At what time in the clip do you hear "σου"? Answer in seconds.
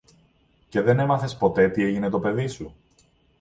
2.47-2.75